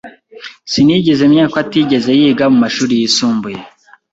Sinigeze 0.71 1.21
menya 1.29 1.45
ko 1.51 1.57
atigeze 1.63 2.09
yiga 2.19 2.45
mumashuri 2.53 2.93
yisumbuye. 3.01 3.59